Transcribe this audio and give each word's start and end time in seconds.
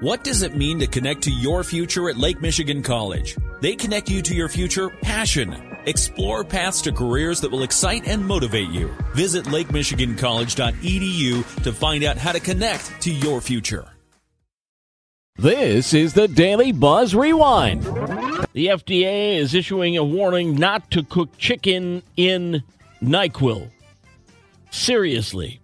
What 0.00 0.24
does 0.24 0.42
it 0.42 0.54
mean 0.54 0.78
to 0.80 0.86
connect 0.86 1.22
to 1.22 1.30
your 1.30 1.64
future 1.64 2.10
at 2.10 2.18
Lake 2.18 2.42
Michigan 2.42 2.82
College? 2.82 3.34
They 3.62 3.74
connect 3.74 4.10
you 4.10 4.20
to 4.20 4.34
your 4.34 4.50
future 4.50 4.90
passion. 4.90 5.56
Explore 5.86 6.44
paths 6.44 6.82
to 6.82 6.92
careers 6.92 7.40
that 7.40 7.50
will 7.50 7.62
excite 7.62 8.06
and 8.06 8.22
motivate 8.22 8.68
you. 8.68 8.94
Visit 9.14 9.46
lakemichigancollege.edu 9.46 11.62
to 11.62 11.72
find 11.72 12.04
out 12.04 12.18
how 12.18 12.32
to 12.32 12.40
connect 12.40 13.00
to 13.00 13.10
your 13.10 13.40
future. 13.40 13.88
This 15.36 15.94
is 15.94 16.12
the 16.12 16.28
Daily 16.28 16.72
Buzz 16.72 17.14
Rewind. 17.14 17.82
The 18.52 18.66
FDA 18.66 19.38
is 19.38 19.54
issuing 19.54 19.96
a 19.96 20.04
warning 20.04 20.56
not 20.56 20.90
to 20.90 21.04
cook 21.04 21.38
chicken 21.38 22.02
in 22.18 22.62
NyQuil. 23.02 23.70
Seriously. 24.70 25.58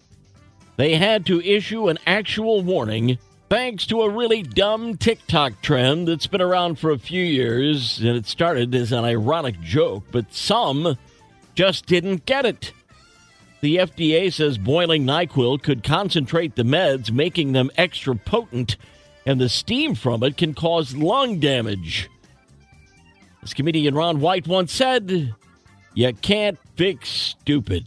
They 0.77 0.97
had 0.97 1.27
to 1.27 1.43
issue 1.43 1.89
an 1.89 1.99
actual 2.07 2.63
warning 2.63 3.19
thanks 3.53 3.85
to 3.85 4.01
a 4.01 4.09
really 4.09 4.43
dumb 4.43 4.97
TikTok 4.97 5.61
trend 5.61 6.09
that's 6.09 6.27
been 6.27 6.41
around 6.41 6.79
for 6.79 6.91
a 6.91 6.99
few 6.99 7.23
years, 7.23 7.99
and 7.99 8.17
it 8.17 8.25
started 8.25 8.75
as 8.75 8.93
an 8.93 9.05
ironic 9.05 9.61
joke, 9.61 10.05
but 10.11 10.33
some 10.33 10.97
just 11.55 11.85
didn't 11.85 12.25
get 12.25 12.47
it. 12.47 12.73
The 13.61 13.77
FDA 13.77 14.33
says 14.33 14.57
boiling 14.57 15.05
NyQuil 15.05 15.63
could 15.63 15.85
concentrate 15.85 16.57
the 16.57 16.63
meds, 16.63 17.13
making 17.13 17.53
them 17.53 17.71
extra 17.77 18.17
potent, 18.17 18.79
and 19.27 19.39
the 19.39 19.51
steam 19.51 19.97
from 19.97 20.23
it 20.23 20.39
can 20.39 20.55
cause 20.55 20.97
lung 20.97 21.39
damage. 21.39 22.09
As 23.43 23.53
comedian 23.53 23.95
Ron 23.95 24.21
White 24.21 24.49
once 24.49 24.73
said, 24.73 25.35
You 25.93 26.15
can't 26.15 26.59
fix 26.77 27.11
stupid. 27.11 27.87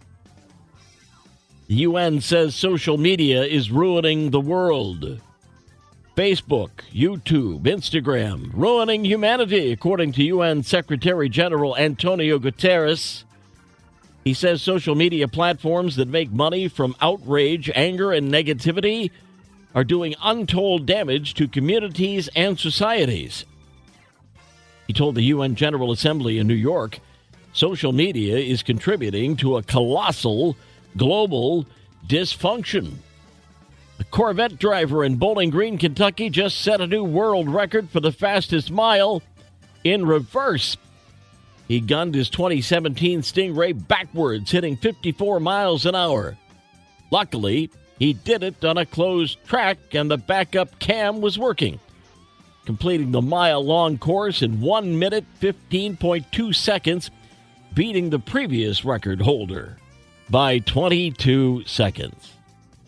The 1.65 1.77
UN 1.77 2.21
says 2.21 2.53
social 2.53 2.99
media 2.99 3.43
is 3.43 3.71
ruining 3.71 4.29
the 4.29 4.39
world. 4.39 5.21
Facebook, 6.15 6.69
YouTube, 6.93 7.63
Instagram, 7.63 8.49
ruining 8.53 9.03
humanity, 9.03 9.73
according 9.73 10.13
to 10.13 10.23
UN 10.23 10.63
Secretary 10.63 11.27
General 11.27 11.75
Antonio 11.75 12.39
Guterres. 12.39 13.25
He 14.23 14.33
says 14.33 14.61
social 14.61 14.95
media 14.95 15.27
platforms 15.27 15.97
that 15.97 16.07
make 16.07 16.31
money 16.31 16.69
from 16.69 16.95
outrage, 17.01 17.69
anger, 17.75 18.13
and 18.13 18.31
negativity 18.31 19.11
are 19.75 19.83
doing 19.83 20.15
untold 20.23 20.85
damage 20.85 21.33
to 21.33 21.49
communities 21.49 22.29
and 22.33 22.57
societies. 22.57 23.43
He 24.87 24.93
told 24.93 25.15
the 25.15 25.23
UN 25.23 25.55
General 25.55 25.91
Assembly 25.91 26.39
in 26.39 26.47
New 26.47 26.53
York 26.53 26.99
social 27.51 27.91
media 27.91 28.37
is 28.37 28.63
contributing 28.63 29.35
to 29.37 29.57
a 29.57 29.63
colossal 29.63 30.55
global 30.95 31.65
dysfunction. 32.07 32.93
The 33.97 34.03
Corvette 34.05 34.59
driver 34.59 35.05
in 35.05 35.15
Bowling 35.15 35.49
Green, 35.49 35.77
Kentucky 35.77 36.29
just 36.29 36.59
set 36.59 36.81
a 36.81 36.87
new 36.87 37.03
world 37.03 37.47
record 37.47 37.89
for 37.89 38.01
the 38.01 38.11
fastest 38.11 38.69
mile 38.69 39.21
in 39.85 40.05
reverse. 40.05 40.75
He 41.67 41.79
gunned 41.79 42.13
his 42.13 42.29
2017 42.29 43.21
Stingray 43.21 43.87
backwards, 43.87 44.51
hitting 44.51 44.75
54 44.75 45.39
miles 45.39 45.85
an 45.85 45.95
hour. 45.95 46.37
Luckily, 47.09 47.71
he 47.97 48.13
did 48.13 48.43
it 48.43 48.63
on 48.65 48.77
a 48.77 48.85
closed 48.85 49.43
track 49.45 49.77
and 49.93 50.11
the 50.11 50.17
backup 50.17 50.77
cam 50.79 51.21
was 51.21 51.39
working, 51.39 51.79
completing 52.65 53.11
the 53.11 53.21
mile 53.21 53.63
long 53.63 53.97
course 53.97 54.41
in 54.41 54.59
1 54.59 54.99
minute 54.99 55.25
15.2 55.39 56.53
seconds, 56.53 57.09
beating 57.73 58.09
the 58.09 58.19
previous 58.19 58.83
record 58.83 59.21
holder 59.21 59.77
by 60.29 60.59
22 60.59 61.63
seconds. 61.65 62.34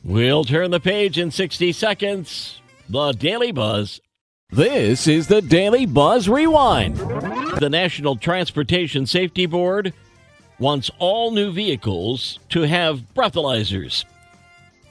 We'll 0.08 0.45
turn 0.45 0.72
the 0.72 0.80
page 0.80 1.17
in 1.17 1.31
60 1.31 1.73
seconds. 1.73 2.61
The 2.88 3.11
Daily 3.11 3.52
Buzz. 3.52 4.00
This 4.49 5.05
is 5.05 5.27
the 5.27 5.41
Daily 5.41 5.86
Buzz 5.86 6.30
Rewind. 6.30 6.95
The 6.95 7.67
National 7.69 8.16
Transportation 8.16 9.05
Safety 9.05 9.45
Board 9.45 9.94
wants 10.59 10.89
all 10.98 11.32
new 11.32 11.52
vehicles 11.52 12.39
to 12.52 12.61
have 12.61 13.04
breathalyzers. 13.15 14.05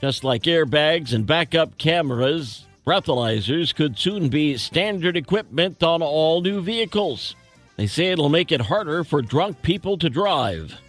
Just 0.01 0.23
like 0.23 0.43
airbags 0.43 1.13
and 1.13 1.25
backup 1.25 1.79
cameras, 1.79 2.67
breathalyzers 2.85 3.73
could 3.73 3.97
soon 3.97 4.29
be 4.29 4.55
standard 4.55 5.17
equipment 5.17 5.81
on 5.81 6.03
all 6.03 6.41
new 6.41 6.61
vehicles. 6.61 7.35
They 7.75 7.87
say 7.87 8.11
it'll 8.11 8.29
make 8.29 8.51
it 8.51 8.61
harder 8.61 9.03
for 9.03 9.23
drunk 9.23 9.63
people 9.63 9.97
to 9.97 10.11
drive. 10.11 10.79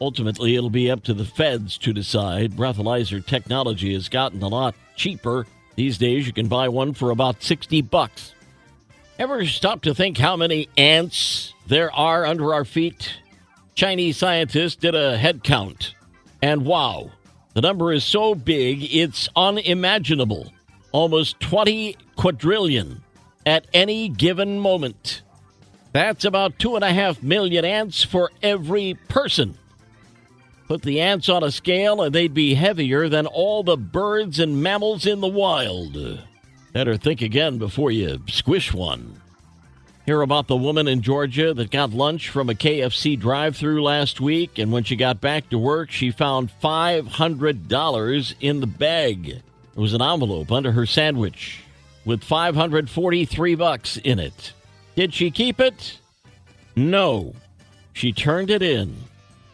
Ultimately, 0.00 0.56
it'll 0.56 0.70
be 0.70 0.90
up 0.90 1.02
to 1.04 1.14
the 1.14 1.24
feds 1.24 1.76
to 1.78 1.92
decide. 1.92 2.52
Breathalyzer 2.52 3.24
technology 3.24 3.92
has 3.92 4.08
gotten 4.08 4.42
a 4.42 4.48
lot 4.48 4.74
cheaper. 4.96 5.46
These 5.76 5.98
days, 5.98 6.26
you 6.26 6.32
can 6.32 6.48
buy 6.48 6.68
one 6.68 6.94
for 6.94 7.10
about 7.10 7.42
60 7.42 7.82
bucks. 7.82 8.34
Ever 9.18 9.44
stop 9.44 9.82
to 9.82 9.94
think 9.94 10.16
how 10.16 10.36
many 10.36 10.68
ants 10.78 11.52
there 11.66 11.92
are 11.92 12.24
under 12.24 12.54
our 12.54 12.64
feet? 12.64 13.18
Chinese 13.74 14.16
scientists 14.16 14.76
did 14.76 14.94
a 14.94 15.18
head 15.18 15.44
count, 15.44 15.94
and 16.42 16.64
wow, 16.64 17.10
the 17.54 17.60
number 17.60 17.92
is 17.92 18.04
so 18.04 18.34
big 18.34 18.82
it's 18.94 19.28
unimaginable. 19.36 20.52
Almost 20.92 21.40
20 21.40 21.96
quadrillion 22.16 23.02
at 23.44 23.66
any 23.72 24.08
given 24.08 24.58
moment. 24.58 25.22
That's 25.92 26.24
about 26.24 26.58
two 26.58 26.74
and 26.76 26.84
a 26.84 26.92
half 26.92 27.22
million 27.22 27.64
ants 27.64 28.02
for 28.02 28.30
every 28.42 28.94
person. 29.08 29.58
Put 30.70 30.82
the 30.82 31.00
ants 31.00 31.28
on 31.28 31.42
a 31.42 31.50
scale 31.50 32.00
and 32.00 32.14
they'd 32.14 32.32
be 32.32 32.54
heavier 32.54 33.08
than 33.08 33.26
all 33.26 33.64
the 33.64 33.76
birds 33.76 34.38
and 34.38 34.62
mammals 34.62 35.04
in 35.04 35.20
the 35.20 35.26
wild. 35.26 36.22
Better 36.72 36.96
think 36.96 37.22
again 37.22 37.58
before 37.58 37.90
you 37.90 38.22
squish 38.28 38.72
one. 38.72 39.20
Hear 40.06 40.22
about 40.22 40.46
the 40.46 40.54
woman 40.54 40.86
in 40.86 41.02
Georgia 41.02 41.52
that 41.52 41.72
got 41.72 41.90
lunch 41.90 42.28
from 42.28 42.48
a 42.48 42.54
KFC 42.54 43.18
drive 43.18 43.56
through 43.56 43.82
last 43.82 44.20
week, 44.20 44.60
and 44.60 44.70
when 44.70 44.84
she 44.84 44.94
got 44.94 45.20
back 45.20 45.50
to 45.50 45.58
work, 45.58 45.90
she 45.90 46.12
found 46.12 46.52
$500 46.62 48.34
in 48.38 48.60
the 48.60 48.66
bag. 48.68 49.28
It 49.28 49.42
was 49.74 49.92
an 49.92 50.02
envelope 50.02 50.52
under 50.52 50.70
her 50.70 50.86
sandwich 50.86 51.64
with 52.04 52.22
543 52.22 53.56
bucks 53.56 53.96
in 53.96 54.20
it. 54.20 54.52
Did 54.94 55.14
she 55.14 55.32
keep 55.32 55.58
it? 55.58 55.98
No. 56.76 57.34
She 57.92 58.12
turned 58.12 58.50
it 58.50 58.62
in. 58.62 59.09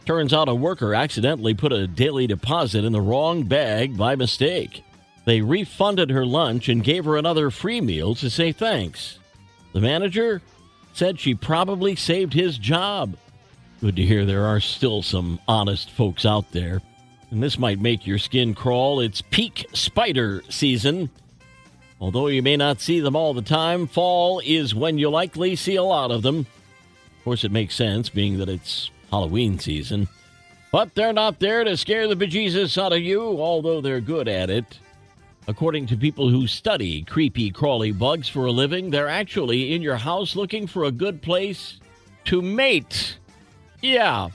Turns 0.07 0.33
out 0.33 0.49
a 0.49 0.55
worker 0.55 0.95
accidentally 0.95 1.53
put 1.53 1.73
a 1.73 1.89
daily 1.89 2.29
deposit 2.29 2.85
in 2.85 2.93
the 2.93 3.01
wrong 3.01 3.43
bag 3.43 3.97
by 3.97 4.15
mistake. 4.15 4.85
They 5.25 5.41
refunded 5.41 6.11
her 6.11 6.25
lunch 6.25 6.69
and 6.69 6.85
gave 6.85 7.05
her 7.07 7.17
another 7.17 7.51
free 7.51 7.81
meal 7.81 8.15
to 8.15 8.31
say 8.31 8.53
thanks. 8.53 9.19
The 9.73 9.81
manager 9.81 10.41
said 10.93 11.19
she 11.19 11.35
probably 11.35 11.97
saved 11.97 12.33
his 12.33 12.57
job. 12.57 13.17
Good 13.81 13.97
to 13.97 14.07
hear 14.07 14.25
there 14.25 14.47
are 14.47 14.61
still 14.61 15.03
some 15.03 15.41
honest 15.49 15.91
folks 15.91 16.25
out 16.25 16.53
there. 16.53 16.81
And 17.33 17.43
this 17.43 17.59
might 17.59 17.81
make 17.81 18.07
your 18.07 18.19
skin 18.19 18.55
crawl. 18.55 19.01
It's 19.01 19.21
peak 19.21 19.67
spider 19.73 20.45
season. 20.49 21.11
Although 22.01 22.29
you 22.29 22.43
may 22.43 22.57
not 22.57 22.81
see 22.81 23.01
them 23.01 23.17
all 23.17 23.35
the 23.35 23.43
time, 23.43 23.89
fall 23.89 24.41
is 24.45 24.73
when 24.73 24.99
you 24.99 25.11
likely 25.11 25.57
see 25.57 25.75
a 25.75 25.83
lot 25.83 26.13
of 26.13 26.23
them. 26.23 26.39
Of 27.19 27.25
course, 27.25 27.43
it 27.43 27.51
makes 27.51 27.75
sense, 27.75 28.09
being 28.09 28.39
that 28.39 28.49
it's 28.49 28.91
Halloween 29.11 29.59
season. 29.59 30.09
But 30.73 30.95
they're 30.95 31.13
not 31.13 31.39
there 31.39 31.65
to 31.65 31.77
scare 31.77 32.09
the 32.09 32.17
bejesus 32.17 32.81
out 32.81 32.93
of 32.93 33.01
you, 33.01 33.23
although 33.23 33.81
they're 33.81 34.01
good 34.01 34.29
at 34.29 34.51
it. 34.51 34.79
According 35.49 35.87
to 35.87 35.97
people 35.97 36.29
who 36.29 36.47
study 36.47 37.03
creepy, 37.03 37.51
crawly 37.51 37.93
bugs 37.93 38.29
for 38.29 38.47
a 38.47 38.53
living, 38.53 38.91
they're 38.91 39.09
actually 39.09 39.75
in 39.75 39.81
your 39.81 39.97
house 39.97 40.35
looking 40.35 40.67
for 40.67 40.85
a 40.85 40.91
good 40.91 41.23
place 41.23 41.79
to 42.25 42.43
mate. 42.43 43.17
Yeah. 43.81 44.29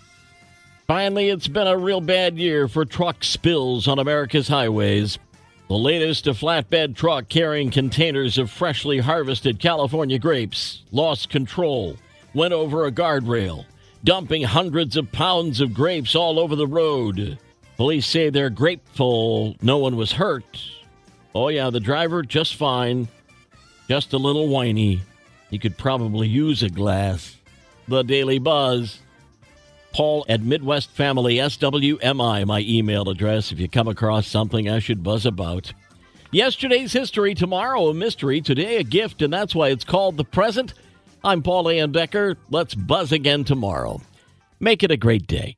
Finally, 0.88 1.30
it's 1.30 1.48
been 1.48 1.68
a 1.68 1.78
real 1.78 2.02
bad 2.02 2.38
year 2.38 2.68
for 2.68 2.86
truck 2.86 3.24
spills 3.24 3.88
on 3.88 4.00
America's 4.00 4.48
highways. 4.48 5.20
The 5.68 5.78
latest, 5.78 6.28
a 6.28 6.32
flatbed 6.32 6.96
truck 6.96 7.30
carrying 7.30 7.72
containers 7.72 8.38
of 8.38 8.50
freshly 8.50 9.00
harvested 9.00 9.60
California 9.60 10.20
grapes 10.20 10.84
lost 10.92 11.30
control, 11.30 11.98
went 12.34 12.54
over 12.54 12.86
a 12.86 12.92
guardrail, 12.92 13.66
dumping 14.04 14.44
hundreds 14.44 14.98
of 14.98 15.12
pounds 15.12 15.60
of 15.62 15.74
grapes 15.74 16.16
all 16.16 16.40
over 16.40 16.56
the 16.56 16.68
road. 16.68 17.38
Police 17.78 18.06
say 18.06 18.30
they're 18.30 18.50
grateful 18.50 19.56
no 19.62 19.78
one 19.78 19.96
was 19.96 20.14
hurt. 20.14 20.62
Oh, 21.34 21.48
yeah, 21.48 21.70
the 21.70 21.80
driver 21.80 22.24
just 22.24 22.56
fine, 22.56 23.08
just 23.88 24.14
a 24.14 24.18
little 24.18 24.48
whiny. 24.50 25.02
He 25.50 25.60
could 25.60 25.78
probably 25.78 26.28
use 26.28 26.64
a 26.64 26.70
glass. 26.70 27.38
The 27.88 28.04
Daily 28.04 28.40
Buzz. 28.40 29.00
Paul 29.94 30.26
at 30.30 30.42
Midwest 30.42 30.92
Family 30.92 31.36
SWMI, 31.36 32.46
my 32.46 32.60
email 32.62 33.10
address 33.10 33.52
if 33.52 33.60
you 33.60 33.68
come 33.68 33.90
across 33.90 34.26
something 34.26 34.70
I 34.70 34.80
should 34.80 35.04
buzz 35.04 35.26
about. 35.26 35.74
Yesterday's 36.32 36.94
history, 36.94 37.36
tomorrow 37.36 37.90
a 37.90 37.94
mystery, 37.94 38.40
today 38.40 38.78
a 38.78 38.84
gift, 38.84 39.22
and 39.22 39.34
that's 39.34 39.54
why 39.54 39.68
it's 39.68 39.84
called 39.84 40.16
the 40.16 40.24
present. 40.24 40.74
I'm 41.24 41.44
Paul 41.44 41.70
Ann 41.70 41.92
Becker. 41.92 42.36
Let's 42.50 42.74
buzz 42.74 43.12
again 43.12 43.44
tomorrow. 43.44 44.02
Make 44.60 44.82
it 44.82 44.90
a 44.90 44.98
great 44.98 45.28
day. 45.28 45.56